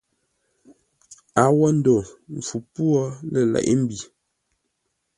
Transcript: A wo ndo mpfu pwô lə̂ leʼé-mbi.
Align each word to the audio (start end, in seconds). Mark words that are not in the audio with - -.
A 1.41 1.43
wo 1.55 1.67
ndo 1.77 1.95
mpfu 2.33 2.57
pwô 2.73 2.91
lə̂ 3.31 3.41
leʼé-mbi. 3.53 3.97